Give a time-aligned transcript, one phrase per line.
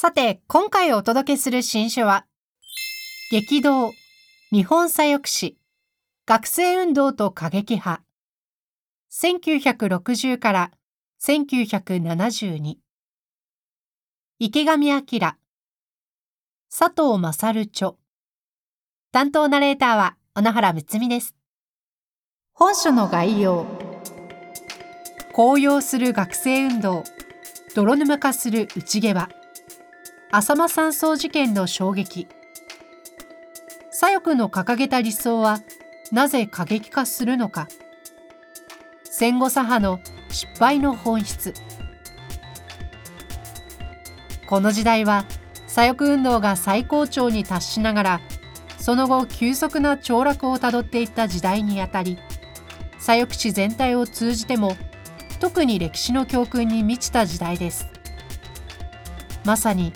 [0.00, 2.24] さて今回お届けする新書は
[3.32, 3.90] 激動
[4.52, 5.58] 日本左翼史
[6.24, 8.04] 学生運動と過激派。
[9.10, 10.70] 1960から
[11.20, 12.76] 1972
[14.38, 15.36] 池上彰。
[16.70, 17.94] 佐藤勝著。
[19.10, 21.34] 担当ナレーターは小野原睦美です。
[22.52, 23.66] 本書の概要。
[25.32, 27.02] 高揚する学生運動。
[27.74, 29.28] 泥沼化する内毛場
[30.30, 32.28] 浅間山荘事件の衝撃。
[33.90, 35.60] 左翼の掲げた理想は
[36.12, 37.66] なぜ過激化するのか。
[39.04, 41.54] 戦後左派の失敗の本質。
[44.46, 45.24] この時代は
[45.66, 48.20] 左翼運動が最高潮に達しながら
[48.78, 52.18] その後急速な凋落をたどっていった時代にあたり
[52.98, 54.76] 左翼史全体を通じても
[55.40, 57.88] 特に歴史の教訓に満ちた時代です。
[59.44, 59.94] まさに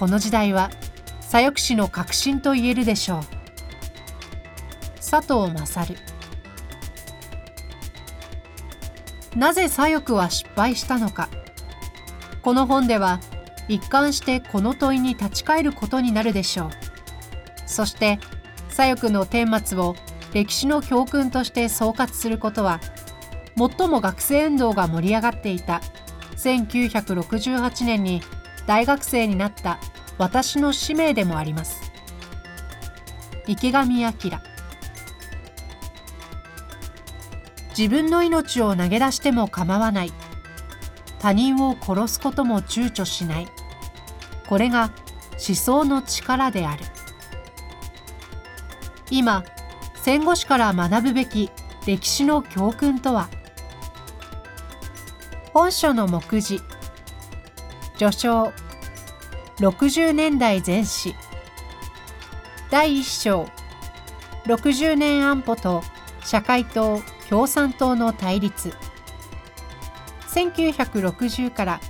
[0.00, 0.70] この時代は
[1.20, 3.22] 左翼史の革新と言えるでしょう。
[4.96, 5.94] 佐藤勝。
[9.36, 11.28] なぜ左翼は失敗したのか。
[12.40, 13.20] この本では
[13.68, 16.70] 一貫してこの問いに立ち返ることになるでしょう。
[17.66, 18.18] そして
[18.70, 19.96] 左翼の顛末を
[20.32, 22.80] 歴史の教訓として総括することは
[23.54, 25.82] 最も学生運動が盛り上がっていた。
[26.36, 28.22] 1968年に
[28.66, 29.78] 大学生になった
[30.20, 31.80] 私の使命でもあります。
[33.46, 34.42] 池上彰
[37.70, 40.12] 自分の命を投げ出しても構わない。
[41.20, 43.48] 他人を殺すことも躊躇しない。
[44.46, 44.92] これが
[45.32, 46.84] 思想の力である。
[49.10, 49.42] 今
[49.94, 51.50] 戦後史から学ぶべき
[51.86, 53.30] 歴史の教訓とは。
[55.54, 56.60] 本書の目次。
[57.96, 58.52] 序章
[59.60, 61.14] 60年代前史
[62.70, 63.46] 第1章
[64.46, 65.82] 60年安保と
[66.24, 68.72] 社会党共産党の対立。
[70.28, 71.80] 1960から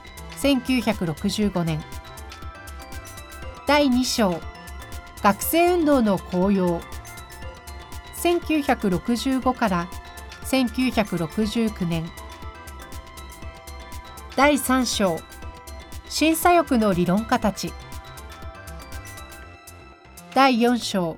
[0.40, 1.80] 1965年
[3.68, 4.40] 第2章
[5.22, 6.80] 学生運動の効用。
[8.16, 9.88] 1965から
[10.42, 12.10] 1969年
[14.34, 15.20] 第3章
[16.10, 17.72] 新左翼の理論家たち。
[20.34, 21.14] 第4章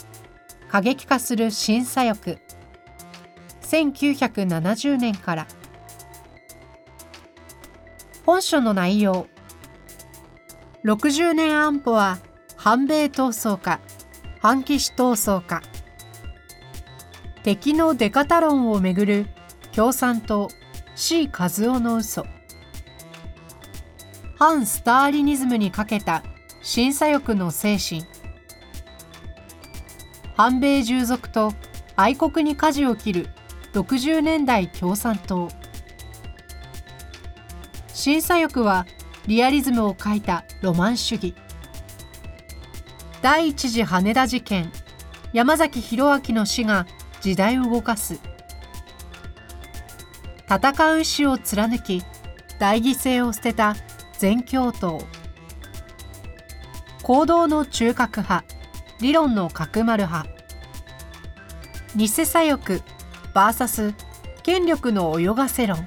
[0.68, 2.38] 過激化する新左翼
[3.62, 5.46] 1970年から。
[8.26, 9.28] 本書の内容。
[10.84, 12.18] 60年安保は
[12.56, 13.80] 反米闘争か
[14.40, 15.62] 反騎士闘争か
[17.42, 19.26] 敵のデカタロンをめぐる
[19.74, 20.48] 共産党
[20.94, 22.26] C 和夫の嘘。
[24.44, 26.24] 反スターリニズムにかけた
[26.62, 28.04] 審査欲の精神。
[30.34, 31.52] 反米従属と
[31.94, 33.28] 愛国に舵を切る
[33.72, 35.46] 60年代共産党。
[37.94, 38.84] 審査欲は
[39.28, 41.36] リアリズムを書いたロマン主義。
[43.20, 44.72] 第一次羽田事件。
[45.32, 46.88] 山崎弘明の死が
[47.20, 48.18] 時代を動かす。
[50.48, 52.02] 戦う意志を貫き
[52.58, 53.76] 大犠牲を捨てた
[54.22, 55.04] 全教頭。
[57.02, 58.44] 行動の中核派。
[59.00, 60.30] 理論の角丸派。
[61.96, 62.84] 偽左翼。
[63.34, 63.94] VS
[64.44, 65.84] 権力の泳がせ論。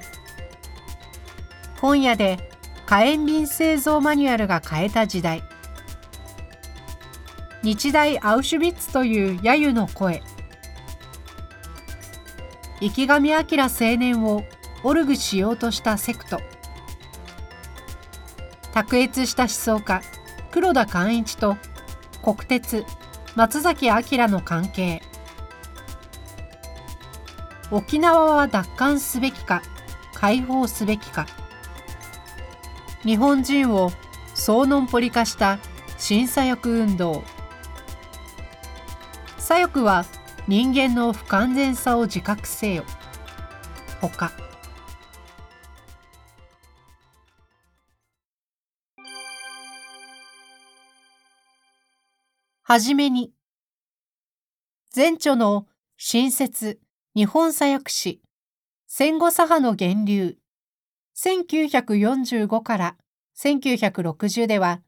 [1.80, 2.50] 本屋で
[2.84, 5.42] 火炎瓶製造マニュアルが変えた時代。
[7.62, 10.22] 日大アウシュビッツという揶揄の声。
[12.82, 14.44] 池上彰青年を
[14.84, 16.38] オルグしようとしたセクト。
[18.76, 20.02] 卓越した思想家
[20.50, 21.56] 黒田寛一と
[22.22, 22.84] 国鉄
[23.34, 25.00] 松崎明の関係。
[27.70, 29.62] 沖縄は奪還すべきか
[30.12, 31.24] 解放すべきか。
[33.02, 33.92] 日本人を
[34.34, 35.58] 総のんぽり化した
[35.96, 37.24] 新左翼運動。
[39.38, 40.04] 左翼は
[40.48, 42.84] 人間の不完全さを自覚せよ。
[44.02, 44.10] ほ
[52.68, 53.30] はじめに、
[54.92, 55.68] 前著の
[55.98, 56.80] 新設
[57.14, 58.20] 日本左翼史
[58.88, 60.36] 戦後左派の源流
[61.16, 62.96] 1945から
[63.38, 64.80] 1960では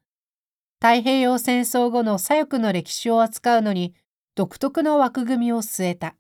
[0.81, 3.95] 太平洋戦争後の左翼の歴史を扱うのに
[4.35, 6.17] 独特の枠組みを据えた。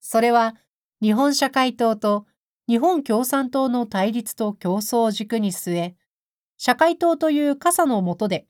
[0.00, 0.56] それは
[1.00, 2.26] 日本社会党と
[2.66, 5.94] 日本共産党の対立と競争を軸に据え、
[6.56, 8.48] 社会党という傘の下で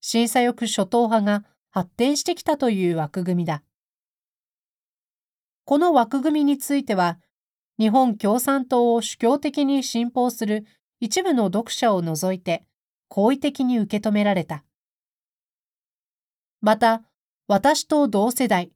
[0.00, 3.62] 新左翼諸党派が発展してきたという枠組みだ。
[5.64, 7.18] この枠組みについては、
[7.78, 10.66] 日本共産党を主教的に信奉する
[11.00, 12.64] 一部の読者を除いて
[13.08, 14.64] 好意的に受け止められた。
[16.60, 17.02] また、
[17.46, 18.70] 私と同世代。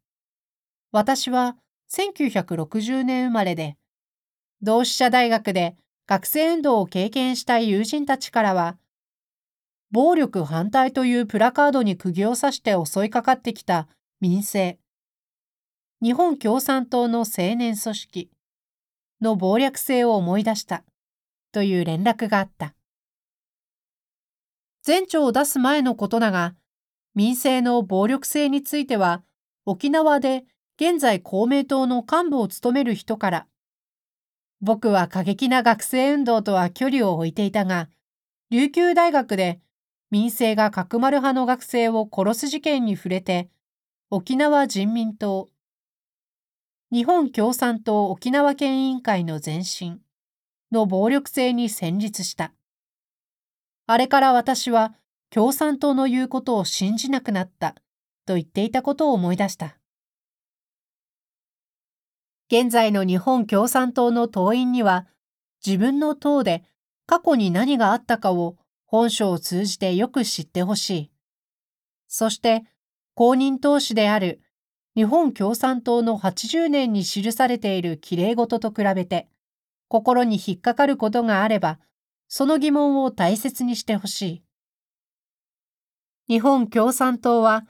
[0.91, 1.57] 私は
[1.91, 3.77] 1960年生まれで、
[4.63, 5.77] 同志社大学で
[6.07, 8.79] 学生運動を経験した友人たちからは、
[9.95, 13.87] 暴力反対というプラカードに釘を刺して襲いかかってきた
[14.21, 14.77] 民政、
[16.03, 18.31] 日本共産党の青年組織。
[19.21, 20.83] の謀略性を思い出した。
[21.53, 22.75] という連絡があった。
[24.85, 26.57] 前著を出す前のことだが、
[27.15, 29.23] 民政の暴力性については、
[29.65, 30.45] 沖縄で
[30.75, 33.47] 現在公明党の幹部を務める人から、
[34.61, 37.89] 僕は過激な学生運動とは距離を置いていたが、
[38.51, 39.61] 琉球大学で
[40.15, 43.51] 民政が角丸派の学生を殺す事件に触れて、
[44.11, 45.51] 沖縄人民党
[46.93, 49.99] 日本共産党沖縄県委員会の前身
[50.71, 52.53] の暴力性に戦慄した。
[53.89, 54.95] あれから私は
[55.31, 57.75] 共産党の言うことを信じなくなった
[58.25, 59.79] と言っていたことを思い出した。
[62.53, 65.09] 現在の日本共産党の党員には
[65.67, 66.63] 自分の党で
[67.05, 68.57] 過去に何があったかを
[68.87, 71.11] 本書を通じてよく知ってほしい。
[72.09, 72.65] そして
[73.15, 74.41] 公認党首である
[74.97, 79.29] 日本共産党の80年に記されているきれい事と比べて、
[79.89, 81.81] 心に引っかかることがあれば、
[82.29, 84.45] その疑問を大切にしてほしい。
[86.29, 87.67] 日本共産党は、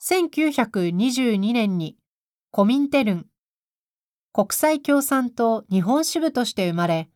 [0.00, 1.96] 1922年に
[2.52, 3.26] コミンテルン、
[4.32, 7.08] 国際共産党日本支部として生まれ、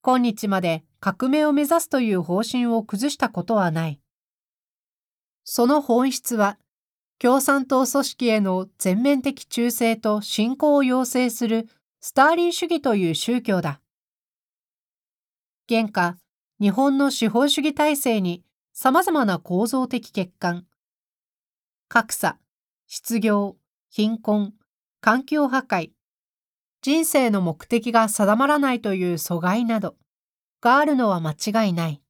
[0.00, 4.00] 今日まで革命を目指すという方針を崩したことはない。
[5.44, 6.58] その本質は、
[7.18, 11.68] 共産党組織への全面的忠誠と信仰を要請する
[12.00, 13.80] スターリン主義という宗教だ。
[15.66, 16.18] 現下、
[16.60, 18.42] 日本の資本主義体制に
[18.72, 20.66] 様々な構造的欠陥、
[21.88, 22.38] 格差、
[22.86, 23.56] 失業、
[23.88, 24.52] 貧困、
[25.00, 25.90] 環境破壊、
[26.82, 29.96] 人生の目的が定まらないという阻害など
[30.60, 32.02] があるのは間違いない。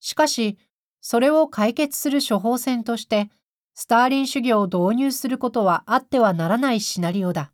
[0.00, 0.58] しかし、
[1.00, 3.30] それを解決する処方箋として、
[3.74, 7.52] スターリン主義を導入することはあってはならないシナリオだ。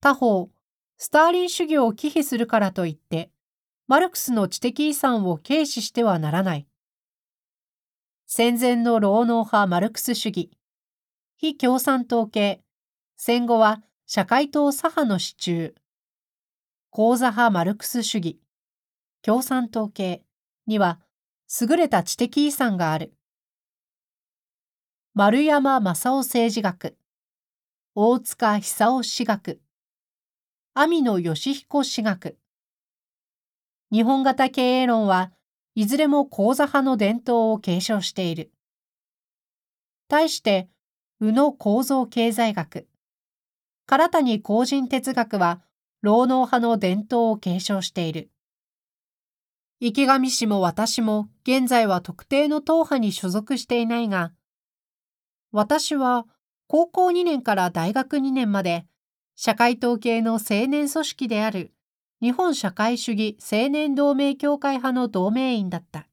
[0.00, 0.50] 他方、
[0.96, 3.30] スターリン主義を忌避するからといって、
[3.86, 6.66] マルクスの知的遺産を軽視してはならない。
[8.26, 10.50] 戦前の労農派マルクス主義、
[11.36, 12.62] 非共産党系、
[13.16, 15.74] 戦後は社会党左派の支柱、
[16.90, 18.40] 講座派マルクス主義、
[19.22, 20.24] 共産党系
[20.66, 21.00] には
[21.60, 23.12] 優れた知的遺産がある。
[25.12, 26.96] 丸山正夫政治学、
[27.94, 29.60] 大塚久夫史学、
[30.72, 32.38] 網野義彦史学。
[33.92, 35.32] 日本型経営論は
[35.74, 38.50] いずれも講座派の伝統を継承している。
[40.08, 40.70] 対して、
[41.20, 42.88] 宇野構造経済学、
[43.86, 45.60] 唐谷公人哲学は
[46.00, 48.30] 労農派の伝統を継承している。
[49.80, 54.32] 池上氏も私も現在は特定の党派に所属していないが、
[55.50, 56.26] 私は
[56.66, 58.86] 高校2年から大学2年まで
[59.34, 61.72] 社会統計の青年組織である
[62.20, 66.08] 日本社会主義青年同盟協会派の同盟員だった。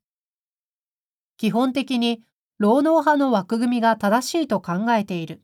[1.37, 2.23] 基本的に
[2.57, 5.41] 労農派の枠組みが正しいと考えている。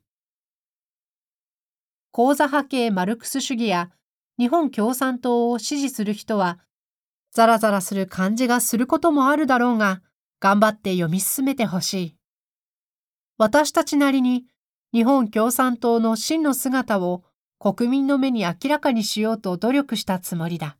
[2.12, 3.90] 講座派系マルクス主義や
[4.38, 6.58] 日本共産党を支持する人は、
[7.32, 10.02] ザラザラする感じがすることもあるだろうが、
[10.40, 12.16] 頑張って読み進めてほしい。
[13.38, 14.44] 私たちなりに
[14.92, 17.24] 日本共産党の真の姿を
[17.58, 20.76] 国民の目に明らかにしようと努力したつもりだ。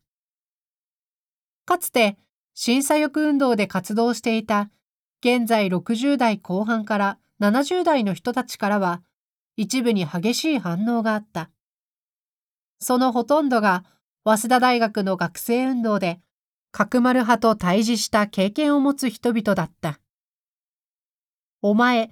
[1.65, 2.17] かつて
[2.53, 4.69] 審査翼運動で活動していた
[5.21, 9.01] 現在60代後半から70代の人たちからは
[9.55, 11.49] 一部に激しい反応があった。
[12.83, 13.85] そのほとんどが
[14.25, 16.19] 早稲田大学の学生運動で
[16.71, 19.99] 角丸派と対峙した経験を持つ人々だった。
[21.61, 22.11] お前、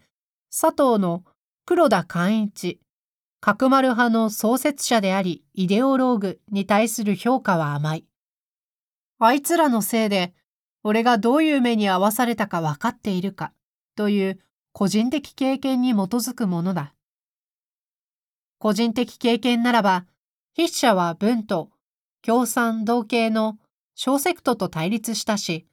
[0.50, 1.26] 佐藤の
[1.66, 2.80] 黒田寛一、
[3.42, 8.06] 角丸派の創設者でありイデオローグに対する評価は甘い。
[9.20, 10.34] あいつらのせいで
[10.84, 13.52] 俺がどういう目に遭わされたか分かっているか
[13.98, 14.40] という
[14.72, 16.94] 個人的経験に基づくものだ。
[18.58, 20.06] 個人的経験ならば、
[20.56, 21.70] 筆者は文と
[22.22, 23.58] 共産同系の
[23.96, 25.66] 小セクトと対立したし、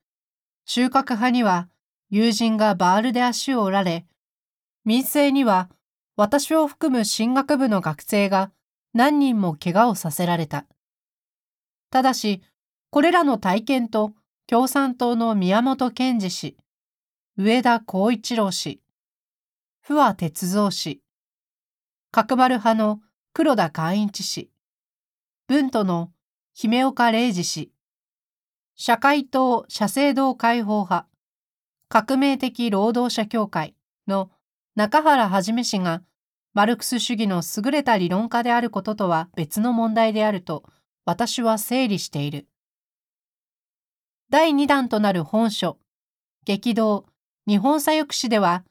[0.65, 1.69] 収穫派には
[2.11, 4.07] 友人がバールで足を折られ、
[4.85, 5.69] 民生には
[6.17, 8.53] 私を含む進学部の学生が
[8.95, 10.67] 何人も怪我をさせられた。
[11.91, 12.43] ただし、
[12.91, 14.13] これらの体験と
[14.47, 16.57] 共産党の宮本賢治氏、
[17.37, 18.81] 上田光一郎氏、
[19.81, 21.03] 不破哲三氏、
[22.11, 23.01] 角丸派の
[23.33, 24.51] 黒田寛一氏、
[25.49, 26.11] 文都の
[26.53, 27.73] 姫岡礼二氏、
[28.77, 31.09] 社会党社政党解放派、
[31.89, 33.75] 革命的労働者協会
[34.07, 34.31] の
[34.75, 36.03] 中原はじめ氏が
[36.53, 40.65] マルクス主義の優れた理論家であることとは別の問題であると
[41.07, 42.47] 私は整理している。
[44.29, 45.79] 第2弾となる本書、
[46.45, 47.07] 激動、
[47.47, 48.65] 日本左翼史では、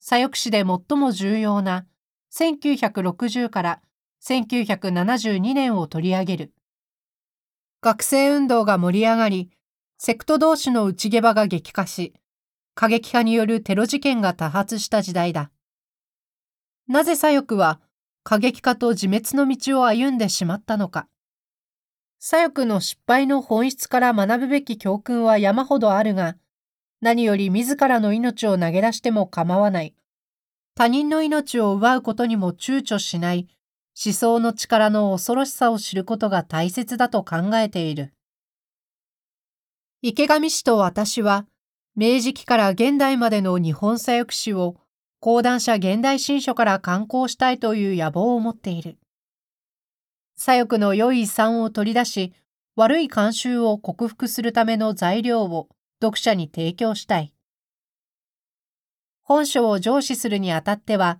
[0.00, 1.84] 左翼史で最も重要な
[2.32, 3.82] 1960から
[4.22, 6.52] 1972年を取り上げる。
[7.80, 9.50] 学生運動が盛り上がり、
[9.98, 12.14] セクト同士の内毛場が激化し、
[12.74, 15.50] 過激派によるテロ事件が多発した時代だ。
[16.86, 17.80] なぜ左翼は
[18.22, 21.08] 過激化と自滅の道を歩んでしまったのか。
[22.18, 26.36] 左翼の失敗の本質から学ぶべき教訓は山ほどあるが、
[27.00, 29.94] 何より自らの命を投げ出しても構わない。
[30.74, 33.48] 他人の命を奪うことにも躊躇しない
[34.00, 38.12] 思想の力の恐ろしさを知ることが大切だと考えている。
[40.02, 41.46] 池上氏と私は、
[41.96, 44.76] 明治期から現代までの日本左翼史を
[45.18, 48.98] 講談社現代新書から刊行したいという野望を持っている。
[50.36, 52.32] 左翼の良い遺産を取り出し、
[52.76, 55.68] 悪い慣習を克服するための材料を
[56.00, 57.32] 読者に提供したい。
[59.24, 61.18] 本書を上司するにあたっては、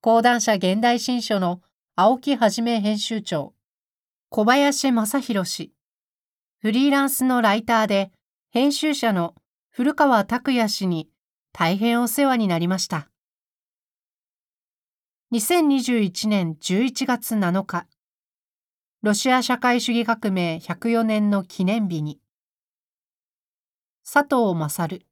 [0.00, 1.60] 講談社現代新書の
[2.02, 3.52] 青木はじめ編集長、
[4.30, 5.74] 小林正弘氏、
[6.62, 8.10] フリーランスのライターで
[8.48, 9.34] 編集者の
[9.68, 11.10] 古川拓也氏に
[11.52, 13.10] 大変お世話になりました。
[15.34, 17.86] 2021年11月7日、
[19.02, 22.18] ロシア社会主義革命104年の記念日に
[24.10, 25.02] 佐藤勝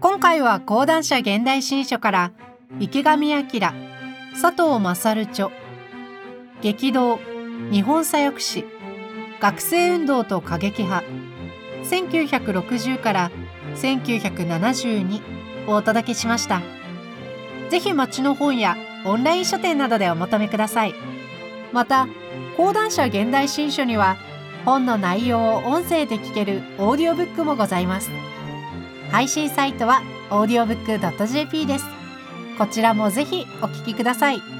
[0.00, 2.32] 今回は講談社現代新書から
[2.78, 3.74] 池上彰
[4.40, 5.50] 佐藤勝著
[6.62, 7.18] 激動
[7.70, 8.64] 日本左翼史
[9.40, 11.06] 学生運動と過激派
[11.84, 13.30] 1960から
[13.76, 16.60] 1972をお届けしました。
[17.70, 18.76] ぜひ町の本や
[19.06, 20.94] オンライン書店などでお求めください
[21.72, 22.08] また
[22.56, 24.16] 講談社現代新書には
[24.64, 28.10] 本の内容を音声で聞けるオーディオブックもございます
[29.10, 31.84] 配信サイトは audiobook.jp です
[32.58, 34.59] こちらもぜひお聞きください。